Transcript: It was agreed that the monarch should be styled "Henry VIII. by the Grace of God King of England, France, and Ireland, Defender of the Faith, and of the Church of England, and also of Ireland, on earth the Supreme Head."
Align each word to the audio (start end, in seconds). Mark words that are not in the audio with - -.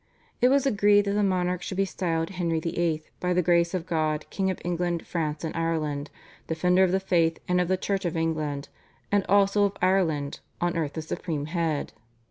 It 0.41 0.47
was 0.49 0.65
agreed 0.65 1.05
that 1.05 1.11
the 1.13 1.21
monarch 1.21 1.61
should 1.61 1.77
be 1.77 1.85
styled 1.85 2.31
"Henry 2.31 2.59
VIII. 2.59 3.03
by 3.19 3.33
the 3.33 3.43
Grace 3.43 3.75
of 3.75 3.85
God 3.85 4.27
King 4.31 4.49
of 4.49 4.59
England, 4.65 5.05
France, 5.05 5.43
and 5.43 5.55
Ireland, 5.55 6.09
Defender 6.47 6.83
of 6.83 6.91
the 6.91 6.99
Faith, 6.99 7.37
and 7.47 7.61
of 7.61 7.67
the 7.67 7.77
Church 7.77 8.03
of 8.03 8.17
England, 8.17 8.67
and 9.11 9.23
also 9.29 9.63
of 9.63 9.77
Ireland, 9.79 10.39
on 10.59 10.75
earth 10.75 10.93
the 10.93 11.03
Supreme 11.03 11.45
Head." 11.45 11.93